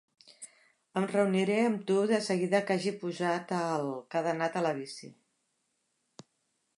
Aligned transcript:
Em 0.99 1.03
reuniré 1.09 1.57
amb 1.65 1.83
tu 1.91 1.97
de 2.13 2.19
seguida 2.29 2.63
que 2.69 2.77
hagi 2.79 2.95
posat 3.03 3.55
el 3.59 3.87
cadenat 4.15 4.57
a 4.63 4.67
la 4.69 4.75
bici. 4.81 5.11